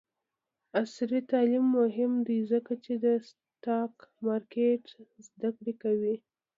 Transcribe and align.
عصري 0.79 1.19
تعلیم 1.31 1.65
مهم 1.79 2.11
دی 2.27 2.39
ځکه 2.51 2.73
چې 2.83 2.93
د 3.03 3.05
سټاک 3.27 3.93
مارکیټ 4.25 4.83
زدکړه 5.27 5.73
کوي. 5.83 6.15